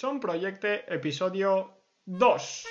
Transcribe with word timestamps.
Son 0.00 0.20
Proyecte, 0.20 0.84
episodio 0.94 1.72
2. 2.06 2.66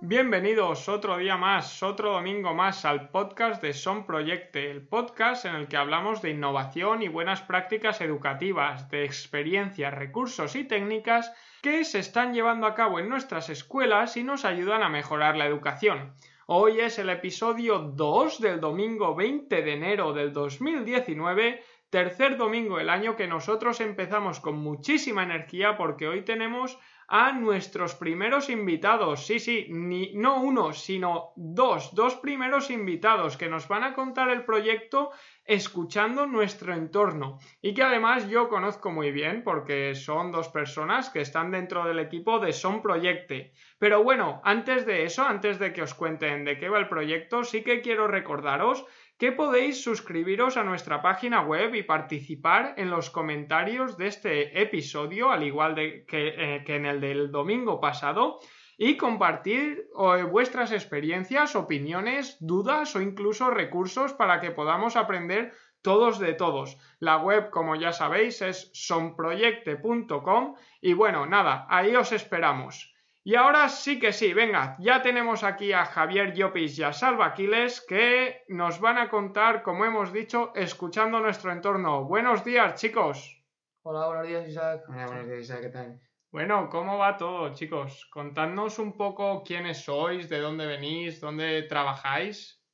Bienvenidos 0.00 0.88
otro 0.88 1.18
día 1.18 1.36
más, 1.36 1.82
otro 1.82 2.12
domingo 2.12 2.54
más 2.54 2.84
al 2.84 3.08
podcast 3.08 3.60
de 3.60 3.72
Son 3.72 4.06
Proyecte, 4.06 4.70
el 4.70 4.86
podcast 4.86 5.44
en 5.44 5.56
el 5.56 5.66
que 5.66 5.76
hablamos 5.76 6.22
de 6.22 6.30
innovación 6.30 7.02
y 7.02 7.08
buenas 7.08 7.42
prácticas 7.42 8.00
educativas, 8.00 8.88
de 8.90 9.04
experiencias, 9.04 9.92
recursos 9.92 10.54
y 10.54 10.62
técnicas 10.62 11.32
que 11.62 11.84
se 11.84 11.98
están 11.98 12.32
llevando 12.32 12.68
a 12.68 12.76
cabo 12.76 13.00
en 13.00 13.08
nuestras 13.08 13.50
escuelas 13.50 14.16
y 14.16 14.22
nos 14.22 14.44
ayudan 14.44 14.84
a 14.84 14.88
mejorar 14.88 15.36
la 15.36 15.46
educación. 15.46 16.14
Hoy 16.50 16.80
es 16.80 16.98
el 16.98 17.10
episodio 17.10 17.78
2 17.78 18.40
del 18.40 18.58
domingo 18.58 19.14
20 19.14 19.54
de 19.60 19.70
enero 19.74 20.14
del 20.14 20.32
2019, 20.32 21.62
tercer 21.90 22.38
domingo 22.38 22.78
del 22.78 22.88
año 22.88 23.16
que 23.16 23.26
nosotros 23.26 23.82
empezamos 23.82 24.40
con 24.40 24.56
muchísima 24.56 25.24
energía 25.24 25.76
porque 25.76 26.08
hoy 26.08 26.22
tenemos 26.22 26.78
a 27.08 27.32
nuestros 27.32 27.94
primeros 27.94 28.50
invitados. 28.50 29.26
Sí, 29.26 29.40
sí, 29.40 29.66
no 29.70 30.42
uno, 30.42 30.74
sino 30.74 31.32
dos, 31.36 31.94
dos 31.94 32.16
primeros 32.16 32.70
invitados 32.70 33.38
que 33.38 33.48
nos 33.48 33.66
van 33.66 33.82
a 33.82 33.94
contar 33.94 34.28
el 34.28 34.44
proyecto 34.44 35.10
escuchando 35.44 36.26
nuestro 36.26 36.74
entorno 36.74 37.38
y 37.62 37.72
que 37.72 37.82
además 37.82 38.28
yo 38.28 38.50
conozco 38.50 38.90
muy 38.90 39.10
bien 39.10 39.42
porque 39.42 39.94
son 39.94 40.30
dos 40.30 40.48
personas 40.48 41.08
que 41.08 41.22
están 41.22 41.50
dentro 41.50 41.86
del 41.86 41.98
equipo 41.98 42.38
de 42.38 42.52
Son 42.52 42.82
Proyecte. 42.82 43.52
Pero 43.78 44.04
bueno, 44.04 44.42
antes 44.44 44.84
de 44.84 45.04
eso, 45.04 45.22
antes 45.22 45.58
de 45.58 45.72
que 45.72 45.80
os 45.80 45.94
cuenten 45.94 46.44
de 46.44 46.58
qué 46.58 46.68
va 46.68 46.78
el 46.78 46.88
proyecto, 46.88 47.42
sí 47.42 47.62
que 47.62 47.80
quiero 47.80 48.06
recordaros 48.06 48.84
que 49.18 49.32
podéis 49.32 49.82
suscribiros 49.82 50.56
a 50.56 50.64
nuestra 50.64 51.02
página 51.02 51.42
web 51.42 51.74
y 51.74 51.82
participar 51.82 52.74
en 52.76 52.88
los 52.88 53.10
comentarios 53.10 53.98
de 53.98 54.06
este 54.06 54.62
episodio, 54.62 55.30
al 55.30 55.42
igual 55.42 55.74
eh, 55.78 56.04
que 56.06 56.76
en 56.76 56.86
el 56.86 57.00
del 57.00 57.32
domingo 57.32 57.80
pasado, 57.80 58.38
y 58.80 58.96
compartir 58.96 59.88
vuestras 60.30 60.70
experiencias, 60.70 61.56
opiniones, 61.56 62.36
dudas 62.38 62.94
o 62.94 63.00
incluso 63.00 63.50
recursos 63.50 64.12
para 64.12 64.40
que 64.40 64.52
podamos 64.52 64.94
aprender 64.94 65.52
todos 65.82 66.20
de 66.20 66.34
todos. 66.34 66.78
La 67.00 67.16
web, 67.16 67.50
como 67.50 67.74
ya 67.74 67.92
sabéis, 67.92 68.40
es 68.40 68.70
sonproyecte.com 68.72 70.54
y 70.80 70.92
bueno, 70.92 71.26
nada, 71.26 71.66
ahí 71.68 71.96
os 71.96 72.12
esperamos. 72.12 72.94
Y 73.28 73.34
ahora 73.34 73.68
sí 73.68 73.98
que 73.98 74.14
sí, 74.14 74.32
venga, 74.32 74.74
ya 74.78 75.02
tenemos 75.02 75.44
aquí 75.44 75.70
a 75.74 75.84
Javier 75.84 76.32
Llopis 76.32 76.78
y 76.78 76.82
a 76.82 76.94
Salva 76.94 77.26
Aquiles 77.26 77.84
que 77.86 78.42
nos 78.48 78.80
van 78.80 78.96
a 78.96 79.10
contar, 79.10 79.62
como 79.62 79.84
hemos 79.84 80.14
dicho, 80.14 80.50
escuchando 80.54 81.20
nuestro 81.20 81.52
entorno. 81.52 82.06
Buenos 82.06 82.42
días, 82.42 82.80
chicos. 82.80 83.44
Hola, 83.82 84.06
buenos 84.06 84.28
días, 84.28 84.48
Isaac. 84.48 84.82
Hola, 84.88 85.06
buenos 85.08 85.26
días, 85.26 85.40
Isaac, 85.40 85.60
¿qué 85.60 85.68
tal? 85.68 86.00
Bueno, 86.32 86.70
¿cómo 86.70 86.96
va 86.96 87.18
todo, 87.18 87.52
chicos? 87.52 88.08
Contadnos 88.10 88.78
un 88.78 88.96
poco 88.96 89.42
quiénes 89.42 89.84
sois, 89.84 90.30
de 90.30 90.38
dónde 90.38 90.64
venís, 90.64 91.20
dónde 91.20 91.64
trabajáis. 91.64 92.64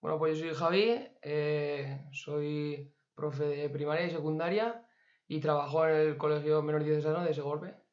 Bueno, 0.00 0.16
pues 0.20 0.38
yo 0.38 0.44
soy 0.44 0.54
Javi, 0.54 1.08
eh, 1.22 2.06
soy 2.12 2.94
profe 3.16 3.46
de 3.46 3.68
primaria 3.68 4.06
y 4.06 4.10
secundaria 4.10 4.80
y 5.26 5.40
trabajo 5.40 5.84
en 5.88 5.96
el 5.96 6.16
Colegio 6.16 6.62
Menor 6.62 6.84
Diocesano 6.84 7.24
de 7.24 7.34
Segorbe 7.34 7.83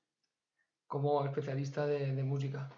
como 0.91 1.23
especialista 1.23 1.87
de, 1.87 2.21
música. 2.21 2.69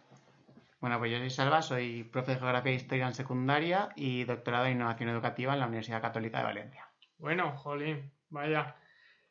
Bueno, 0.79 0.99
pues 0.99 1.11
yo 1.11 1.17
soy 1.17 1.31
Salva, 1.31 1.63
soy 1.63 2.03
profe 2.03 2.33
de 2.33 2.37
Geografía 2.37 2.71
e 2.71 2.75
Historia 2.75 3.07
en 3.07 3.15
secundaria 3.15 3.89
y 3.95 4.23
doctorado 4.25 4.67
en 4.67 4.73
Innovación 4.73 5.09
Educativa 5.09 5.53
en 5.53 5.59
la 5.59 5.65
Universidad 5.65 5.99
Católica 5.99 6.37
de 6.37 6.43
Valencia. 6.43 6.87
Bueno, 7.17 7.57
jolín, 7.57 8.11
vaya. 8.29 8.75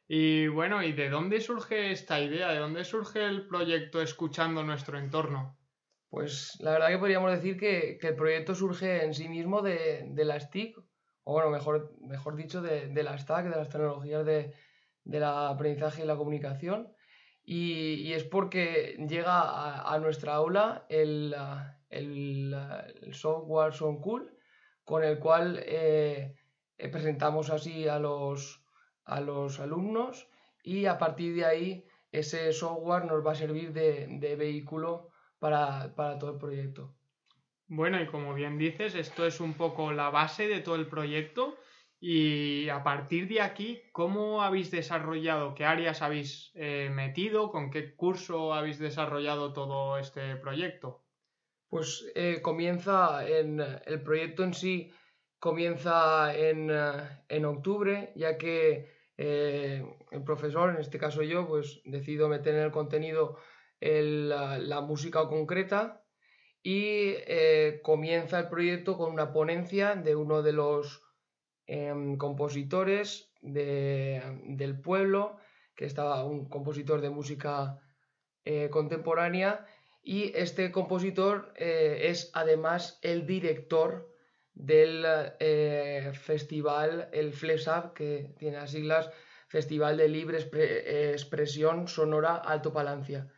Y 0.08 0.48
bueno, 0.48 0.82
¿y 0.82 0.94
de 0.94 1.10
dónde 1.10 1.40
surge 1.40 1.92
esta 1.92 2.18
idea? 2.18 2.48
¿De 2.50 2.58
dónde 2.58 2.82
surge 2.84 3.24
el 3.24 3.46
proyecto 3.46 4.02
Escuchando 4.02 4.64
nuestro 4.64 4.98
entorno? 4.98 5.56
Pues 6.10 6.58
la 6.58 6.72
verdad 6.72 6.88
que 6.88 6.98
podríamos 6.98 7.30
decir 7.30 7.56
que, 7.56 8.00
el 8.02 8.16
proyecto 8.16 8.56
surge 8.56 9.04
en 9.04 9.14
sí 9.14 9.28
mismo 9.28 9.62
de, 9.62 10.06
de, 10.08 10.24
las 10.24 10.50
TIC, 10.50 10.76
o 11.22 11.32
bueno, 11.34 11.50
mejor, 11.50 11.94
mejor 12.00 12.34
dicho, 12.34 12.60
de, 12.60 12.88
de 12.88 13.02
las 13.04 13.26
TAC, 13.26 13.44
de 13.44 13.56
las 13.56 13.68
tecnologías 13.68 14.26
de, 14.26 14.52
del 15.04 15.22
aprendizaje 15.22 16.02
y 16.02 16.06
la 16.06 16.16
comunicación 16.16 16.92
y, 17.44 18.12
es 18.12 18.24
porque 18.24 18.96
llega 19.08 19.92
a, 19.92 19.98
nuestra 19.98 20.34
aula 20.34 20.86
el, 20.88 21.34
el, 21.90 22.54
software 23.12 23.72
SoundCool 23.72 24.32
con 24.84 25.04
el 25.04 25.18
cual 25.18 25.60
eh, 25.64 26.34
eh, 26.78 26.88
presentamos 26.88 27.50
así 27.50 27.88
a 27.88 27.98
los, 27.98 28.62
a 29.04 29.20
los 29.20 29.60
alumnos 29.60 30.28
y 30.62 30.86
a 30.86 30.98
partir 30.98 31.34
de 31.34 31.44
ahí 31.44 31.86
ese 32.12 32.52
software 32.52 33.04
nos 33.04 33.26
va 33.26 33.32
a 33.32 33.36
servir 33.36 33.72
de, 33.72 34.06
de 34.08 34.36
vehículo 34.36 35.08
para, 35.38 35.94
para 35.94 36.18
todo 36.18 36.32
el 36.32 36.38
proyecto. 36.38 36.94
Bueno, 37.66 38.00
y 38.00 38.06
como 38.06 38.34
bien 38.34 38.58
dices, 38.58 38.94
esto 38.94 39.26
es 39.26 39.40
un 39.40 39.54
poco 39.54 39.92
la 39.92 40.10
base 40.10 40.46
de 40.46 40.60
todo 40.60 40.76
el 40.76 40.86
proyecto 40.86 41.56
y 42.04 42.68
a 42.68 42.82
partir 42.82 43.28
de 43.28 43.40
aquí, 43.40 43.80
¿cómo 43.92 44.42
habéis 44.42 44.72
desarrollado? 44.72 45.54
¿Qué 45.54 45.64
áreas 45.64 46.02
habéis 46.02 46.50
eh, 46.54 46.90
metido? 46.92 47.52
¿Con 47.52 47.70
qué 47.70 47.94
curso 47.94 48.54
habéis 48.54 48.80
desarrollado 48.80 49.52
todo 49.52 49.96
este 49.98 50.34
proyecto? 50.34 51.04
Pues 51.68 52.04
eh, 52.16 52.40
comienza 52.42 53.24
en 53.24 53.60
el 53.60 54.02
proyecto 54.02 54.42
en 54.42 54.52
sí 54.52 54.90
comienza 55.38 56.36
en, 56.36 56.70
eh, 56.72 57.44
octubre, 57.46 58.12
ya 58.16 58.36
que 58.36 58.90
el 59.16 60.24
profesor, 60.24 60.70
en 60.70 60.80
este 60.80 60.98
caso 60.98 61.22
yo, 61.22 61.46
pues 61.46 61.82
decido 61.84 62.28
meter 62.28 62.56
en 62.56 62.62
el 62.62 62.72
contenido 62.72 63.38
la, 63.80 64.80
música 64.80 65.28
concreta 65.28 66.04
y 66.64 67.14
comienza 67.82 68.40
el 68.40 68.48
proyecto 68.48 68.96
con 68.96 69.12
una 69.12 69.32
ponencia 69.32 69.94
de 69.94 70.16
uno 70.16 70.42
de 70.42 70.52
los 70.52 71.11
Em, 71.66 72.16
compositores 72.16 73.32
del 73.40 74.80
pueblo, 74.80 75.36
que 75.76 75.84
estaba 75.84 76.24
un 76.24 76.48
compositor 76.48 77.00
de 77.00 77.10
música 77.10 77.78
eh, 78.44 78.68
contemporánea, 78.70 79.64
y 80.02 80.32
este 80.34 80.72
compositor 80.72 81.52
eh, 81.56 82.08
es 82.10 82.30
además 82.34 82.98
el 83.02 83.26
director 83.26 84.12
del 84.54 85.04
eh, 85.38 86.10
festival, 86.14 87.08
el 87.12 87.32
FLESAB, 87.32 87.94
que 87.94 88.34
tiene 88.38 88.56
las 88.56 88.72
siglas 88.72 89.10
Festival 89.48 89.98
de 89.98 90.08
Libre 90.08 90.38
Expresión 91.12 91.86
Sonora 91.86 92.36
Alto 92.36 92.72
Palancia. 92.72 93.30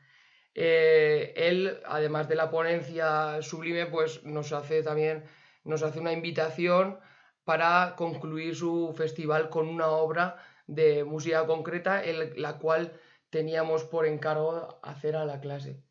él, 0.54 1.80
además 1.84 2.28
de 2.28 2.36
la 2.36 2.50
ponencia 2.50 3.42
sublime, 3.42 3.86
pues 3.86 4.22
nos 4.24 4.52
hace 4.52 4.82
también 4.82 5.24
nos 5.64 5.82
hace 5.82 5.98
una 5.98 6.12
invitación 6.12 7.00
para 7.44 7.94
concluir 7.96 8.56
su 8.56 8.92
festival 8.96 9.50
con 9.50 9.68
una 9.68 9.88
obra 9.88 10.36
de 10.66 11.04
música 11.04 11.46
concreta, 11.46 12.02
la 12.36 12.58
cual 12.58 12.92
teníamos 13.30 13.84
por 13.84 14.06
encargo 14.06 14.78
hacer 14.82 15.16
a 15.16 15.24
la 15.24 15.40
clase. 15.40 15.82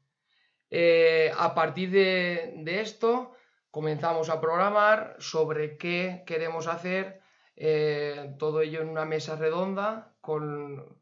Eh, 0.71 1.31
a 1.37 1.53
partir 1.53 1.91
de, 1.91 2.81
esto 2.81 3.33
comenzamos 3.69 4.29
a 4.29 4.41
programar 4.41 5.15
sobre 5.19 5.77
qué 5.77 6.23
queremos 6.25 6.67
hacer, 6.67 7.21
eh, 7.55 8.35
todo 8.39 8.61
ello 8.61 8.81
en 8.81 8.89
una 8.89 9.05
mesa 9.05 9.35
redonda 9.35 10.15
con 10.19 10.97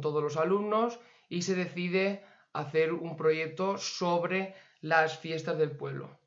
todos 0.00 0.22
los 0.22 0.36
alumnos 0.36 0.98
y 1.28 1.42
se 1.42 1.54
decide 1.54 2.24
hacer 2.52 2.92
un 2.92 3.16
proyecto 3.16 3.76
sobre 3.78 4.54
las 4.80 5.18
fiestas 5.18 5.58
del 5.58 5.72
pueblo. 5.72 6.21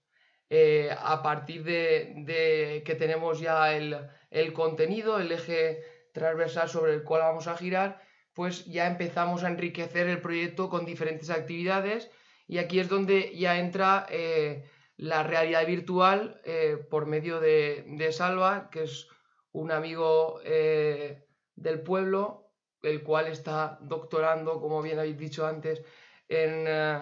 Eh, 0.49 0.95
a 0.97 1.23
partir 1.23 1.63
de, 1.63 2.83
que 2.85 2.95
tenemos 2.95 3.39
ya 3.39 3.75
el, 3.75 4.53
contenido, 4.53 5.19
el 5.19 5.31
eje 5.31 5.83
transversal 6.13 6.69
sobre 6.69 6.93
el 6.93 7.03
cual 7.03 7.21
vamos 7.21 7.47
a 7.47 7.57
girar, 7.57 8.01
pues 8.33 8.65
ya 8.65 8.87
empezamos 8.87 9.43
a 9.43 9.47
enriquecer 9.47 10.07
el 10.07 10.21
proyecto 10.21 10.69
con 10.69 10.85
diferentes 10.85 11.29
actividades. 11.29 12.11
Y 12.47 12.59
aquí 12.59 12.79
es 12.79 12.89
donde 12.89 13.35
ya 13.35 13.57
entra 13.57 14.05
eh, 14.09 14.65
la 14.97 15.23
realidad 15.23 15.65
virtual 15.65 16.41
eh, 16.45 16.77
por 16.89 17.05
medio 17.05 17.39
de, 17.39 17.83
de, 17.87 18.11
Salva, 18.11 18.69
que 18.69 18.83
es 18.83 19.07
un 19.51 19.71
amigo 19.71 20.39
eh, 20.43 21.25
del 21.55 21.81
pueblo, 21.81 22.51
el 22.81 23.03
cual 23.03 23.27
está 23.27 23.79
doctorando, 23.81 24.59
como 24.61 24.81
bien 24.81 24.99
habéis 24.99 25.17
dicho 25.17 25.45
antes, 25.47 25.83
en, 26.29 26.65
eh, 26.67 26.99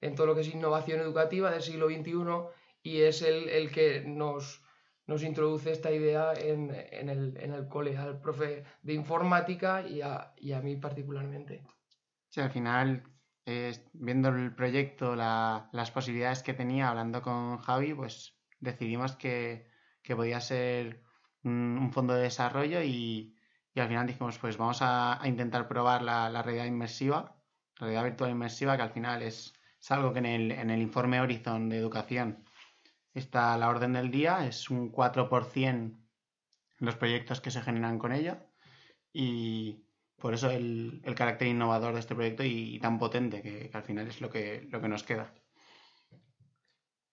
en 0.00 0.14
todo 0.14 0.26
lo 0.28 0.34
que 0.34 0.42
es 0.42 0.54
innovación 0.54 1.00
educativa 1.00 1.50
del 1.50 1.62
siglo 1.62 1.88
XXI 1.88 2.12
y 2.84 3.00
es 3.00 3.22
el, 3.22 3.48
el 3.48 3.72
que 3.72 4.04
nos, 4.06 4.62
nos 5.06 5.22
introduce 5.22 5.72
esta 5.72 5.90
idea 5.90 6.34
en, 6.34 6.70
en, 6.70 7.08
el, 7.08 7.36
en, 7.38 7.54
el, 7.54 7.66
cole, 7.66 7.96
al 7.96 8.20
profe 8.20 8.62
de 8.82 8.92
informática 8.92 9.82
y 9.88 10.02
a, 10.02 10.34
y 10.36 10.52
a 10.52 10.60
mí 10.60 10.76
particularmente. 10.76 11.64
Sí, 12.28 12.42
al 12.42 12.50
final, 12.50 13.02
eh, 13.46 13.72
viendo 13.94 14.28
el 14.28 14.54
proyecto, 14.54 15.16
la, 15.16 15.70
las 15.72 15.90
posibilidades 15.90 16.42
que 16.42 16.52
tenía, 16.52 16.90
hablando 16.90 17.22
con 17.22 17.56
Javi, 17.56 17.94
pues 17.94 18.36
decidimos 18.60 19.16
que, 19.16 19.66
que 20.02 20.14
podía 20.14 20.40
ser 20.42 21.02
un, 21.42 21.78
un, 21.78 21.90
fondo 21.90 22.12
de 22.12 22.24
desarrollo 22.24 22.82
y, 22.82 23.34
y, 23.74 23.80
al 23.80 23.88
final 23.88 24.06
dijimos, 24.06 24.38
pues 24.38 24.58
vamos 24.58 24.82
a, 24.82 25.22
a 25.22 25.26
intentar 25.26 25.68
probar 25.68 26.02
la, 26.02 26.28
la, 26.28 26.42
realidad 26.42 26.66
inmersiva, 26.66 27.34
realidad 27.76 28.04
virtual 28.04 28.30
inmersiva, 28.30 28.76
que 28.76 28.82
al 28.82 28.92
final 28.92 29.22
es, 29.22 29.54
es 29.80 29.90
algo 29.90 30.12
que 30.12 30.18
en 30.18 30.26
el, 30.26 30.52
en 30.52 30.68
el 30.68 30.82
informe 30.82 31.22
Horizon 31.22 31.70
de 31.70 31.78
educación 31.78 32.44
está 33.14 33.54
a 33.54 33.58
la 33.58 33.68
orden 33.68 33.92
del 33.92 34.10
día, 34.10 34.46
es 34.46 34.70
un 34.70 34.92
4% 34.92 35.96
los 36.80 36.96
proyectos 36.96 37.40
que 37.40 37.50
se 37.50 37.62
generan 37.62 37.98
con 37.98 38.12
ella 38.12 38.46
y 39.12 39.84
por 40.18 40.34
eso 40.34 40.50
el, 40.50 41.00
el 41.04 41.14
carácter 41.14 41.48
innovador 41.48 41.94
de 41.94 42.00
este 42.00 42.14
proyecto 42.14 42.44
y, 42.44 42.78
tan 42.80 42.98
potente 42.98 43.42
que, 43.42 43.70
que, 43.70 43.76
al 43.76 43.84
final 43.84 44.08
es 44.08 44.20
lo 44.20 44.30
que, 44.30 44.66
lo 44.70 44.80
que 44.80 44.88
nos 44.88 45.02
queda. 45.02 45.32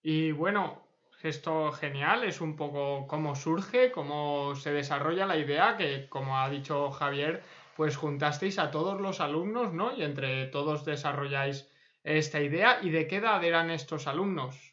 Y 0.01 0.31
bueno, 0.31 0.81
esto 1.21 1.71
genial, 1.71 2.23
es 2.23 2.41
un 2.41 2.55
poco 2.55 3.05
cómo 3.07 3.35
surge, 3.35 3.91
cómo 3.91 4.55
se 4.55 4.71
desarrolla 4.71 5.27
la 5.27 5.37
idea, 5.37 5.77
que 5.77 6.09
como 6.09 6.39
ha 6.39 6.49
dicho 6.49 6.89
Javier, 6.91 7.43
pues 7.75 7.97
juntasteis 7.97 8.57
a 8.59 8.71
todos 8.71 8.99
los 8.99 9.19
alumnos, 9.19 9.73
¿no? 9.73 9.95
Y 9.95 10.03
entre 10.03 10.47
todos 10.47 10.85
desarrolláis 10.85 11.69
esta 12.03 12.41
idea. 12.41 12.79
¿Y 12.81 12.89
de 12.89 13.07
qué 13.07 13.17
edad 13.17 13.43
eran 13.43 13.69
estos 13.69 14.07
alumnos? 14.07 14.70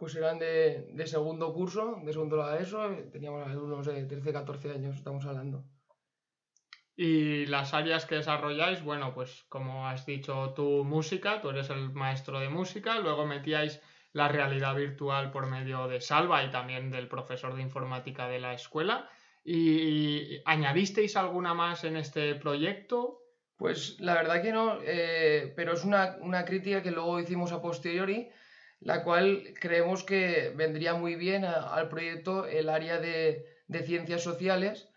Pues 0.00 0.16
eran 0.16 0.38
de, 0.38 0.88
de, 0.94 1.06
segundo 1.06 1.52
curso, 1.52 2.00
de 2.02 2.12
segundo 2.12 2.38
la 2.38 2.58
ESO, 2.58 2.88
teníamos 3.12 3.46
alumnos 3.46 3.84
de 3.84 4.06
13, 4.06 4.32
14 4.32 4.70
años, 4.72 4.96
estamos 4.96 5.26
hablando. 5.26 5.62
Y 6.96 7.44
las 7.46 7.74
áreas 7.74 8.06
que 8.06 8.14
desarrolláis, 8.14 8.82
bueno, 8.82 9.12
pues 9.14 9.44
como 9.50 9.86
has 9.86 10.06
dicho 10.06 10.54
tú, 10.56 10.84
música, 10.84 11.42
tú 11.42 11.50
eres 11.50 11.68
el 11.68 11.90
maestro 11.92 12.40
de 12.40 12.48
música, 12.48 12.98
luego 12.98 13.26
metíais 13.26 13.82
la 14.12 14.28
realidad 14.28 14.74
virtual 14.74 15.30
por 15.30 15.46
medio 15.46 15.86
de 15.86 16.00
Salva 16.00 16.44
y 16.44 16.50
también 16.50 16.90
del 16.90 17.06
profesor 17.06 17.54
de 17.54 17.62
informática 17.62 18.26
de 18.26 18.40
la 18.40 18.54
escuela. 18.54 19.08
¿Y 19.44 20.40
añadisteis 20.46 21.16
alguna 21.16 21.52
más 21.52 21.84
en 21.84 21.96
este 21.98 22.34
proyecto? 22.36 23.20
Pues 23.56 24.00
la 24.00 24.14
verdad 24.14 24.42
que 24.42 24.52
no, 24.52 24.78
eh, 24.82 25.52
pero 25.54 25.74
es 25.74 25.84
una, 25.84 26.16
una 26.20 26.46
crítica 26.46 26.82
que 26.82 26.90
luego 26.90 27.20
hicimos 27.20 27.52
a 27.52 27.60
posteriori, 27.60 28.30
la 28.80 29.04
cual 29.04 29.44
creemos 29.60 30.04
que 30.04 30.52
vendría 30.56 30.94
muy 30.94 31.14
bien 31.14 31.44
al 31.44 31.88
proyecto 31.88 32.46
el 32.46 32.68
área 32.68 32.98
de, 32.98 33.46
ciencias 33.84 34.22
sociales, 34.22 34.88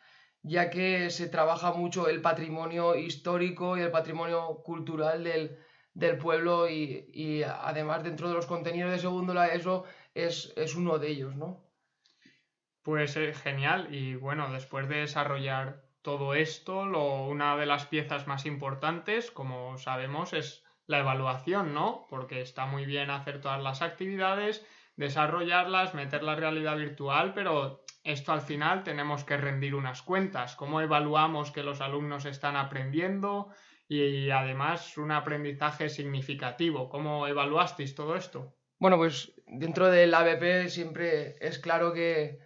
ya 0.42 0.70
que 0.70 1.10
se 1.10 1.28
trabaja 1.28 1.74
mucho 1.74 2.08
el 2.08 2.22
patrimonio 2.22 2.96
histórico 2.96 3.78
y 3.78 3.82
el 3.82 3.92
patrimonio 3.92 4.62
cultural 4.64 5.24
del, 5.24 6.18
pueblo 6.18 6.70
y, 6.70 7.10
y, 7.14 7.44
además 7.44 8.04
dentro 8.04 8.30
de 8.30 8.34
los 8.34 8.46
contenidos 8.46 8.92
de 8.92 9.00
segundo 9.00 9.34
la 9.34 9.48
ESO 9.54 9.86
es, 10.16 10.54
es 10.56 10.76
uno 10.76 10.98
de 10.98 11.10
ellos, 11.10 11.36
¿no? 11.36 11.64
Pues 12.82 13.16
eh, 13.16 13.34
genial 13.34 13.94
y 13.94 14.16
bueno, 14.16 14.52
después 14.52 14.90
de 14.90 14.98
desarrollar 14.98 15.84
todo 16.02 16.34
esto, 16.34 16.86
lo, 16.86 17.28
una 17.28 17.56
de 17.56 17.66
las 17.66 17.86
piezas 17.86 18.28
más 18.28 18.46
importantes, 18.46 19.32
como 19.32 19.78
sabemos, 19.78 20.34
es 20.34 20.64
la 20.88 21.00
evaluación, 21.00 21.74
¿no? 21.74 22.06
Porque 22.10 22.42
está 22.42 22.66
muy 22.66 22.86
bien 22.86 23.10
hacer 23.10 23.42
todas 23.42 23.62
las 23.62 23.82
actividades, 23.82 24.66
desarrollarlas, 24.96 25.94
meter 25.94 26.24
la 26.24 26.36
realidad 26.36 26.78
virtual, 26.78 27.34
pero 27.34 27.84
esto 28.04 28.32
al 28.34 28.42
final 28.42 28.84
tenemos 28.84 29.24
que 29.24 29.38
rendir 29.38 29.76
unas 29.76 30.02
cuentas. 30.02 30.56
¿Cómo 30.56 30.82
evaluamos 30.82 31.52
que 31.52 31.64
los 31.64 31.82
alumnos 31.82 32.26
están 32.26 32.56
aprendiendo? 32.56 33.50
Y 33.88 34.30
además 34.30 34.98
un 34.98 35.12
aprendizaje 35.12 35.90
significativo. 35.90 36.90
¿Cómo 36.90 37.28
evaluasteis 37.28 37.96
todo 37.96 38.16
esto? 38.16 38.54
Bueno, 38.80 38.98
pues 38.98 39.34
dentro 39.48 39.90
del 39.90 40.14
ABP 40.14 40.70
siempre 40.70 41.36
es 41.40 41.60
claro 41.60 41.94
que, 41.94 42.40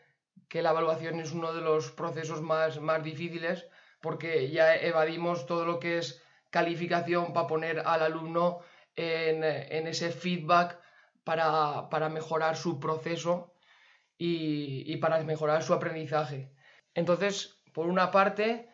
que 0.48 0.62
la 0.62 0.72
evaluación 0.72 1.20
es 1.20 1.32
uno 1.32 1.54
de 1.54 1.62
los 1.62 1.92
procesos 1.92 2.42
más, 2.42 2.80
más 2.80 3.04
difíciles 3.04 3.68
porque 4.02 4.50
ya 4.52 4.76
evadimos 4.76 5.46
todo 5.46 5.66
lo 5.66 5.80
que 5.80 5.98
es 5.98 6.24
calificación 6.50 7.34
para 7.34 7.48
poner 7.48 7.80
al 7.80 8.02
alumno 8.02 8.60
en, 8.96 9.44
ese 9.88 10.12
feedback 10.12 10.80
para, 11.24 12.10
mejorar 12.10 12.56
su 12.56 12.80
proceso 12.80 13.54
y, 14.18 14.92
y, 14.92 14.98
para 14.98 15.24
mejorar 15.24 15.62
su 15.64 15.74
aprendizaje. 15.74 16.52
Entonces, 16.94 17.62
por 17.74 17.86
una 17.88 18.10
parte, 18.10 18.70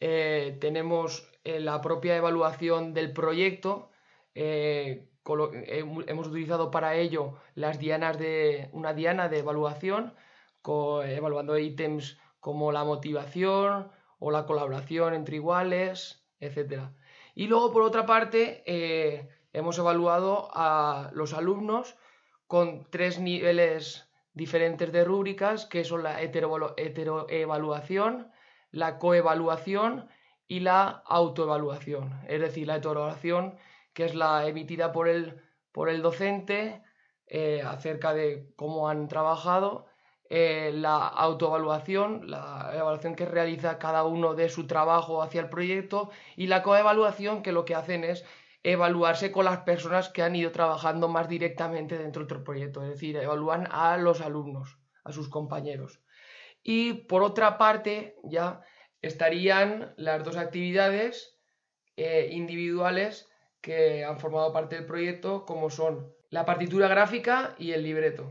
eh, 0.00 0.56
tenemos 0.60 1.30
eh, 1.44 1.60
la 1.60 1.80
propia 1.82 2.16
evaluación 2.16 2.94
del 2.94 3.12
proyecto. 3.12 3.90
Eh, 4.34 5.06
hemos 5.24 6.26
utilizado 6.26 6.70
para 6.70 6.96
ello 6.96 7.36
las 7.54 7.78
dianas 7.78 8.18
de 8.18 8.70
una 8.72 8.94
diana 8.94 9.28
de 9.28 9.38
evaluación, 9.38 10.14
evaluando 10.64 11.58
ítems 11.58 12.18
como 12.40 12.72
la 12.72 12.84
motivación 12.84 13.92
o 14.18 14.30
la 14.30 14.46
colaboración 14.46 15.14
entre 15.14 15.36
iguales, 15.36 16.26
etcétera. 16.40 16.92
Y 17.40 17.46
luego, 17.46 17.72
por 17.72 17.80
otra 17.80 18.04
parte, 18.04 18.62
eh, 18.66 19.26
hemos 19.54 19.78
evaluado 19.78 20.50
a 20.52 21.08
los 21.14 21.32
alumnos 21.32 21.96
con 22.46 22.86
tres 22.90 23.18
niveles 23.18 24.10
diferentes 24.34 24.92
de 24.92 25.04
rúbricas, 25.04 25.64
que 25.64 25.84
son 25.84 26.02
la 26.02 26.20
heteroevaluación, 26.20 28.30
la 28.72 28.98
coevaluación 28.98 30.10
y 30.48 30.60
la 30.60 31.02
autoevaluación. 31.06 32.20
Es 32.28 32.42
decir, 32.42 32.66
la 32.66 32.76
heteroevaluación, 32.76 33.56
que 33.94 34.04
es 34.04 34.14
la 34.14 34.46
emitida 34.46 34.92
por 34.92 35.08
el, 35.08 35.40
por 35.72 35.88
el 35.88 36.02
docente 36.02 36.82
eh, 37.26 37.62
acerca 37.64 38.12
de 38.12 38.52
cómo 38.54 38.90
han 38.90 39.08
trabajado, 39.08 39.86
eh, 40.32 40.70
la 40.72 41.08
autoevaluación, 41.08 42.30
la 42.30 42.70
evaluación 42.72 43.16
que 43.16 43.26
realiza 43.26 43.78
cada 43.78 44.04
uno 44.04 44.34
de 44.34 44.48
su 44.48 44.68
trabajo 44.68 45.22
hacia 45.22 45.40
el 45.40 45.48
proyecto 45.48 46.10
y 46.36 46.46
la 46.46 46.62
coevaluación 46.62 47.42
que 47.42 47.50
lo 47.50 47.64
que 47.64 47.74
hacen 47.74 48.04
es 48.04 48.24
evaluarse 48.62 49.32
con 49.32 49.44
las 49.44 49.58
personas 49.62 50.08
que 50.08 50.22
han 50.22 50.36
ido 50.36 50.52
trabajando 50.52 51.08
más 51.08 51.28
directamente 51.28 51.98
dentro 51.98 52.26
del 52.26 52.44
proyecto, 52.44 52.80
es 52.84 52.90
decir, 52.90 53.16
evalúan 53.16 53.66
a 53.72 53.96
los 53.96 54.20
alumnos, 54.20 54.78
a 55.02 55.10
sus 55.10 55.28
compañeros. 55.28 56.00
Y 56.62 56.92
por 56.92 57.24
otra 57.24 57.58
parte, 57.58 58.16
ya 58.22 58.60
estarían 59.02 59.94
las 59.96 60.22
dos 60.22 60.36
actividades 60.36 61.40
eh, 61.96 62.28
individuales 62.30 63.28
que 63.60 64.04
han 64.04 64.20
formado 64.20 64.52
parte 64.52 64.76
del 64.76 64.86
proyecto, 64.86 65.44
como 65.44 65.70
son 65.70 66.14
la 66.28 66.44
partitura 66.44 66.86
gráfica 66.86 67.56
y 67.58 67.72
el 67.72 67.82
libreto. 67.82 68.30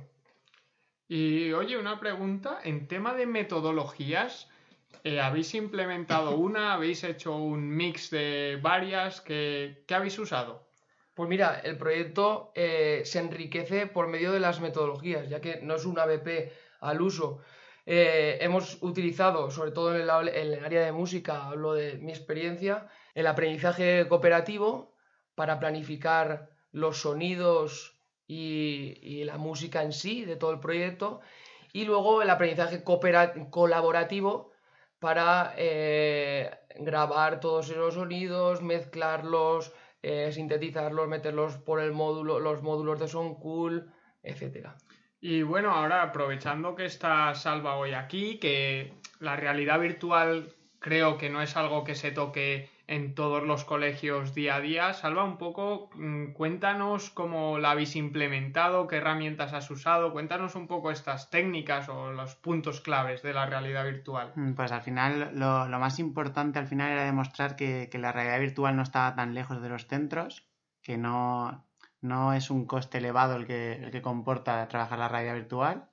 Y 1.11 1.51
oye, 1.53 1.75
una 1.75 1.99
pregunta, 1.99 2.59
en 2.63 2.87
tema 2.87 3.15
de 3.15 3.25
metodologías, 3.25 4.47
eh, 5.03 5.19
¿habéis 5.19 5.55
implementado 5.55 6.35
una? 6.37 6.73
¿Habéis 6.73 7.03
hecho 7.03 7.35
un 7.35 7.67
mix 7.67 8.11
de 8.11 8.59
varias? 8.61 9.19
¿Qué, 9.19 9.83
qué 9.87 9.95
habéis 9.95 10.19
usado? 10.19 10.69
Pues 11.15 11.27
mira, 11.27 11.61
el 11.61 11.77
proyecto 11.77 12.51
eh, 12.53 13.01
se 13.05 13.17
enriquece 13.17 13.87
por 13.87 14.07
medio 14.07 14.31
de 14.31 14.39
las 14.39 14.61
metodologías, 14.61 15.27
ya 15.27 15.41
que 15.41 15.59
no 15.63 15.75
es 15.75 15.85
un 15.85 15.97
ABP 15.97 16.51
al 16.79 17.01
uso. 17.01 17.41
Eh, 17.87 18.37
hemos 18.41 18.77
utilizado, 18.83 19.49
sobre 19.49 19.71
todo 19.71 19.95
en 19.95 20.01
el, 20.01 20.09
en 20.27 20.53
el 20.53 20.63
área 20.63 20.85
de 20.85 20.91
música, 20.91 21.47
hablo 21.47 21.73
de 21.73 21.97
mi 21.97 22.11
experiencia, 22.11 22.87
el 23.15 23.25
aprendizaje 23.25 24.07
cooperativo 24.07 24.95
para 25.33 25.59
planificar 25.59 26.51
los 26.71 27.01
sonidos 27.01 27.98
y, 28.29 29.24
la 29.25 29.38
música 29.38 29.83
en 29.83 29.91
sí 29.91 30.24
de 30.24 30.36
todo 30.36 30.51
el 30.51 30.59
proyecto 30.59 31.19
y 31.74 31.86
luego 31.86 32.21
el 32.21 32.29
aprendizaje 32.29 32.83
colaborativo 32.83 34.51
para 35.00 35.53
eh, 35.57 36.51
grabar 36.79 37.39
todos 37.39 37.69
esos 37.69 37.95
sonidos, 37.95 38.62
mezclarlos, 38.62 39.74
eh, 40.01 40.31
sintetizarlos, 40.31 41.07
meterlos 41.07 41.57
por 41.57 41.79
el 41.79 41.91
módulo, 41.91 42.39
los 42.39 42.62
módulos 42.62 43.00
de 43.00 43.07
Soundcool, 43.07 43.91
etc. 44.24 44.69
Y 45.19 45.41
bueno, 45.43 45.71
ahora 45.71 46.03
aprovechando 46.03 46.75
que 46.75 46.86
está 46.86 47.33
Salva 47.36 47.77
hoy 47.77 47.93
aquí, 47.93 48.39
que 48.39 48.93
la 49.19 49.36
realidad 49.36 49.79
virtual 49.79 50.55
creo 50.79 51.17
que 51.17 51.29
no 51.29 51.41
es 51.41 51.55
algo 51.57 51.83
que 51.83 51.95
se 51.95 52.12
toque 52.12 52.69
en 52.89 53.13
todos 53.13 53.43
los 53.43 53.65
colegios 53.65 54.34
día 54.34 54.55
a 54.55 54.62
día. 54.62 54.93
Salva, 54.93 55.24
un 55.24 55.38
poco, 55.38 55.91
mm, 55.93 56.34
cuéntanos 56.34 57.12
cómo 57.12 57.60
la 57.60 57.72
habéis 57.72 57.96
implementado, 57.96 58.88
qué 58.88 58.98
herramientas 58.98 59.53
has 59.53 59.69
usado, 59.69 60.12
cuéntanos 60.12 60.55
un 60.55 60.65
poco 60.65 60.89
estas 60.89 61.29
técnicas 61.29 61.88
o 61.88 62.12
los 62.12 62.34
puntos 62.34 62.81
claves 62.81 63.22
de 63.22 63.34
la 63.34 63.46
realidad 63.46 63.86
virtual. 63.86 64.34
Mm, 64.36 64.53
pues 64.53 64.72
al 64.72 64.81
final, 64.81 65.34
lo, 65.36 65.79
más 65.79 66.00
importante 66.00 66.58
al 66.58 66.65
final 66.65 66.91
era 66.91 67.03
demostrar 67.03 67.55
que, 67.55 67.88
la 67.93 68.12
realidad 68.12 68.39
virtual 68.39 68.75
no 68.75 68.81
estaba 68.81 69.15
tan 69.15 69.36
lejos 69.36 69.62
de 69.62 69.69
los 69.69 69.86
centros, 69.86 70.50
que 70.81 70.98
no, 70.98 71.67
no 72.01 72.34
es 72.34 72.50
un 72.50 72.65
coste 72.65 72.98
elevado 72.98 73.36
el 73.36 73.46
que, 73.46 73.74
el 73.74 73.91
que 73.91 74.01
comporta 74.01 74.67
trabajar 74.67 74.98
la 74.98 75.10
realidad 75.10 75.36
virtual. 75.36 75.91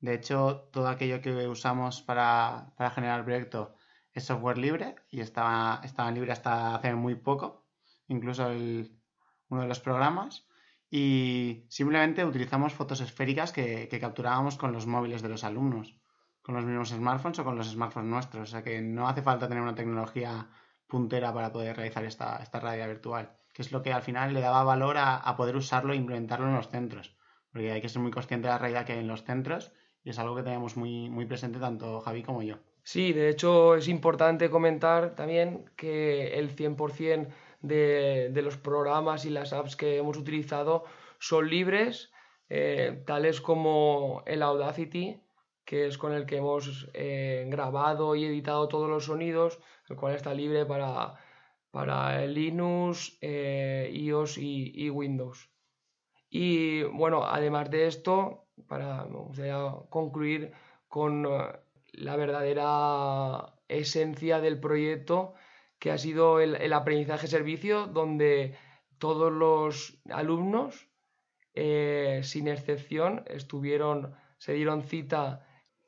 De 0.00 0.12
hecho, 0.12 0.68
todo 0.70 0.88
aquello 0.88 1.22
que 1.22 1.48
usamos 1.48 2.02
para, 2.02 2.74
para 2.76 2.90
generar 2.90 3.20
el 3.20 3.24
proyecto 3.24 3.74
es 4.16 4.24
software 4.24 4.58
libre 4.58 4.96
y 5.10 5.20
estaba, 5.20 5.80
estaba 5.84 6.10
libre 6.10 6.32
hasta 6.32 6.74
hace 6.74 6.94
muy 6.94 7.14
poco, 7.14 7.66
incluso 8.08 8.46
uno 8.48 9.62
de 9.62 9.68
los 9.68 9.80
programas. 9.80 10.46
Y 10.90 11.66
simplemente 11.68 12.24
utilizamos 12.24 12.72
fotos 12.72 13.00
esféricas 13.00 13.52
que, 13.52 13.88
capturábamos 14.00 14.56
con 14.56 14.72
los 14.72 14.86
móviles 14.86 15.20
de 15.20 15.28
los 15.28 15.44
alumnos, 15.44 15.98
con 16.42 16.54
los 16.54 16.64
mismos 16.64 16.90
smartphones 16.90 17.38
o 17.40 17.44
con 17.44 17.56
los 17.56 17.70
smartphones 17.70 18.08
nuestros. 18.08 18.48
O 18.48 18.50
sea 18.52 18.62
que 18.62 18.80
no 18.80 19.08
hace 19.08 19.22
falta 19.22 19.48
tener 19.48 19.62
una 19.62 19.74
tecnología 19.74 20.48
puntera 20.86 21.34
para 21.34 21.52
poder 21.52 21.76
realizar 21.76 22.04
esta, 22.04 22.36
esta 22.36 22.60
realidad 22.60 22.88
virtual, 22.88 23.36
que 23.52 23.62
es 23.62 23.72
lo 23.72 23.82
que 23.82 23.92
al 23.92 24.02
final 24.02 24.32
le 24.32 24.40
daba 24.40 24.62
valor 24.62 24.96
a, 24.96 25.16
a 25.16 25.36
poder 25.36 25.56
usarlo 25.56 25.92
e 25.92 25.96
implementarlo 25.96 26.46
en 26.46 26.54
los 26.54 26.70
centros. 26.70 27.16
Porque 27.50 27.72
hay 27.72 27.82
que 27.82 27.88
ser 27.88 28.00
muy 28.00 28.12
consciente 28.12 28.46
de 28.46 28.54
la 28.54 28.58
realidad 28.58 28.86
que 28.86 28.92
hay 28.92 29.00
en 29.00 29.08
los 29.08 29.24
centros 29.24 29.72
y 30.04 30.10
es 30.10 30.18
algo 30.20 30.36
que 30.36 30.44
tenemos 30.44 30.76
muy, 30.76 31.10
muy 31.10 31.26
presente 31.26 31.58
tanto 31.58 32.00
Javi 32.00 32.22
como 32.22 32.42
yo. 32.42 32.58
Sí, 32.86 33.12
de 33.12 33.30
hecho 33.30 33.74
es 33.74 33.88
importante 33.88 34.48
comentar 34.48 35.16
también 35.16 35.68
que 35.76 36.38
el 36.38 36.54
100% 36.54 37.26
de, 37.60 38.30
de 38.30 38.42
los 38.42 38.56
programas 38.58 39.24
y 39.24 39.30
las 39.30 39.52
apps 39.52 39.74
que 39.74 39.96
hemos 39.96 40.16
utilizado 40.16 40.84
son 41.18 41.50
libres, 41.50 42.12
eh, 42.48 43.02
tales 43.04 43.40
como 43.40 44.22
el 44.24 44.40
Audacity, 44.40 45.20
que 45.64 45.88
es 45.88 45.98
con 45.98 46.12
el 46.12 46.26
que 46.26 46.36
hemos 46.36 46.88
eh, 46.94 47.46
grabado 47.48 48.14
y 48.14 48.24
editado 48.24 48.68
todos 48.68 48.88
los 48.88 49.06
sonidos, 49.06 49.58
el 49.88 49.96
cual 49.96 50.14
está 50.14 50.32
libre 50.32 50.64
para, 50.64 51.16
para 51.72 52.24
Linux, 52.24 53.18
eh, 53.20 53.90
iOS 53.92 54.38
y, 54.38 54.88
Windows. 54.90 55.50
Y 56.30 56.84
bueno, 56.84 57.24
además 57.24 57.68
de 57.68 57.88
esto, 57.88 58.46
para 58.68 59.08
concluir 59.90 60.52
con 60.86 61.26
la 61.96 62.16
verdadera 62.16 63.54
esencia 63.68 64.40
del 64.40 64.60
proyecto, 64.60 65.34
que 65.78 65.90
ha 65.90 65.98
sido 65.98 66.40
el, 66.40 66.72
aprendizaje 66.72 67.26
servicio, 67.26 67.86
donde 67.86 68.56
todos 68.98 69.32
los 69.32 69.98
alumnos, 70.10 70.88
eh, 71.54 72.20
sin 72.22 72.48
excepción, 72.48 73.24
estuvieron, 73.26 74.14
se 74.38 74.52
dieron 74.52 74.82
cita 74.82 75.46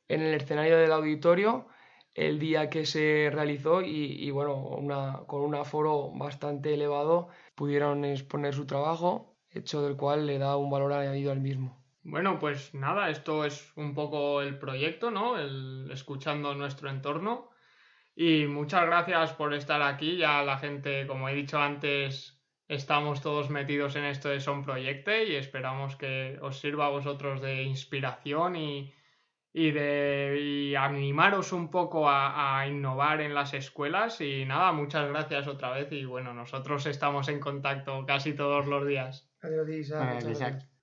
en 0.08 0.22
el 0.22 0.34
escenario 0.34 0.76
del 0.78 0.92
auditorio 0.92 1.68
el 2.14 2.38
día 2.40 2.68
que 2.68 2.84
se 2.84 3.30
realizó 3.32 3.80
y, 3.80 4.28
bueno, 4.30 5.24
con 5.28 5.42
un 5.42 5.54
aforo 5.54 6.10
bastante 6.10 6.74
elevado 6.74 7.28
pudieron 7.54 8.04
exponer 8.04 8.54
su 8.54 8.66
trabajo, 8.66 9.36
hecho 9.50 9.82
del 9.82 9.96
cual 9.96 10.26
le 10.26 10.38
da 10.38 10.56
un 10.56 10.68
valor 10.68 10.92
añadido 10.92 11.30
al 11.30 11.40
mismo. 11.40 11.78
Bueno, 12.10 12.38
pues 12.38 12.72
nada, 12.74 13.10
esto 13.10 13.44
es 13.44 13.70
un 13.76 13.92
poco 13.92 14.40
el 14.40 14.58
proyecto, 14.58 15.10
¿no? 15.10 15.38
El 15.38 15.90
escuchando 15.92 16.54
nuestro 16.54 16.88
entorno. 16.88 17.50
Y 18.16 18.46
muchas 18.46 18.86
gracias 18.86 19.34
por 19.34 19.52
estar 19.52 19.82
aquí. 19.82 20.16
Ya 20.16 20.42
la 20.42 20.56
gente, 20.56 21.06
como 21.06 21.28
he 21.28 21.34
dicho 21.34 21.60
antes, 21.60 22.40
estamos 22.66 23.20
todos 23.20 23.50
metidos 23.50 23.94
en 23.96 24.04
esto 24.04 24.30
de 24.30 24.40
Son 24.40 24.64
Proyecte 24.64 25.26
y 25.26 25.36
esperamos 25.36 25.96
que 25.96 26.38
os 26.40 26.58
sirva 26.58 26.86
a 26.86 26.90
vosotros 26.90 27.42
de 27.42 27.62
inspiración 27.62 28.56
y, 28.56 28.90
de 29.52 30.76
animaros 30.78 31.52
un 31.52 31.70
poco 31.70 32.08
a, 32.08 32.64
innovar 32.66 33.20
en 33.20 33.34
las 33.34 33.52
escuelas. 33.52 34.22
Y 34.22 34.46
nada, 34.46 34.72
muchas 34.72 35.06
gracias 35.10 35.46
otra 35.46 35.72
vez. 35.72 35.92
Y 35.92 36.06
bueno, 36.06 36.32
nosotros 36.32 36.86
estamos 36.86 37.28
en 37.28 37.38
contacto 37.38 38.06
casi 38.06 38.32
todos 38.32 38.66
los 38.66 38.86
días. 38.86 39.30
Adiós, 39.42 39.66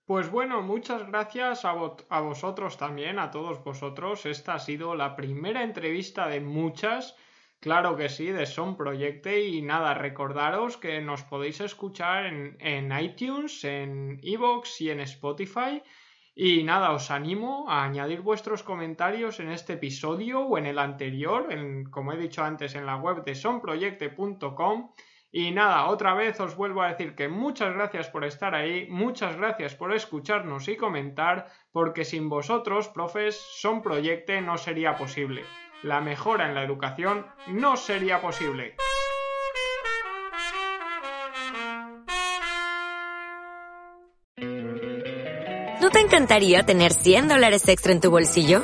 pues 0.06 0.30
bueno, 0.30 0.62
muchas 0.62 1.08
gracias 1.08 1.66
a, 1.66 1.74
vosotros 2.22 2.78
también, 2.78 3.18
a 3.18 3.32
todos 3.32 3.64
vosotros. 3.64 4.28
Esta 4.28 4.54
ha 4.54 4.60
sido 4.60 4.94
la 4.94 5.16
primera 5.16 5.64
entrevista 5.64 6.28
de 6.28 6.42
muchas, 6.42 7.16
claro 7.60 7.96
que 7.96 8.10
sí, 8.10 8.28
de 8.28 8.46
Son 8.46 8.78
Proyecte. 8.78 9.44
Y 9.46 9.64
nada, 9.64 9.96
recordaros 9.96 10.78
que 10.78 11.02
nos 11.02 11.24
podéis 11.24 11.60
escuchar 11.60 12.28
en, 12.28 12.92
iTunes, 13.00 13.64
en 13.64 14.20
Evox 14.22 14.82
y 14.82 14.92
en 14.92 15.00
Spotify. 15.00 15.82
Y 16.36 16.62
nada, 16.62 16.92
os 16.92 17.10
animo 17.10 17.66
a 17.68 17.84
añadir 17.84 18.22
vuestros 18.22 18.62
comentarios 18.62 19.40
en 19.40 19.50
este 19.50 19.74
episodio 19.74 20.42
o 20.42 20.60
en 20.60 20.68
el 20.68 20.78
anterior, 20.78 21.52
en, 21.52 21.86
como 21.86 22.14
he 22.14 22.18
dicho 22.18 22.44
antes, 22.44 22.76
en 22.76 22.86
la 22.86 22.98
web 22.98 23.24
de 23.24 23.34
sonproyecte.com 23.34 24.92
y 25.38 25.51
nada, 25.51 25.88
otra 25.88 26.13
vez 26.13 26.39
os 26.39 26.56
vuelvo 26.56 26.82
a 26.82 26.88
decir 26.88 27.13
que 27.13 27.27
muchas 27.27 27.74
gracias 27.74 28.08
por 28.08 28.24
estar 28.24 28.56
ahí, 28.56 28.88
muchas 28.89 29.36
gracias 29.36 29.75
por 29.75 29.94
escucharnos 29.94 30.70
y 30.70 30.77
comentar, 30.77 31.48
porque 31.74 32.06
sin 32.06 32.30
vosotros, 32.30 32.88
profes, 32.88 33.36
Son 33.36 33.82
Proyecte 33.82 34.39
no 34.39 34.58
sería 34.58 34.96
posible. 34.96 35.44
La 35.84 36.00
mejora 36.00 36.48
en 36.48 36.56
la 36.56 36.63
educación 36.63 37.25
no 37.48 37.75
sería 37.75 38.22
posible. 38.22 38.77
¿No 45.82 45.89
te 45.89 46.00
encantaría 46.00 46.63
tener 46.63 46.94
100 46.94 47.27
dólares 47.27 47.68
extra 47.68 47.92
en 47.92 48.00
tu 48.00 48.10
bolsillo? 48.10 48.63